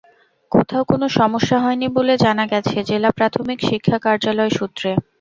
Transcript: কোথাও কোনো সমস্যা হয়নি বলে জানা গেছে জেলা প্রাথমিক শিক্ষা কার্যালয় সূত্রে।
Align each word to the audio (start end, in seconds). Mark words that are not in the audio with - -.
কোথাও 0.51 0.83
কোনো 0.91 1.05
সমস্যা 1.19 1.57
হয়নি 1.63 1.87
বলে 1.97 2.13
জানা 2.23 2.45
গেছে 2.51 2.77
জেলা 2.89 3.09
প্রাথমিক 3.17 3.59
শিক্ষা 3.69 3.97
কার্যালয় 4.05 4.51
সূত্রে। 4.57 4.89